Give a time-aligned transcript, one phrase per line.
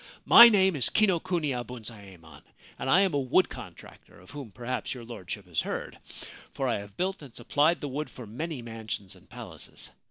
[0.25, 2.41] My name is Kinokuniya Bunzaemon,
[2.79, 5.99] and I am a wood contractor of whom perhaps your Lordship has heard,
[6.51, 9.91] for I have built and supplied the wood for many mansions and palaces.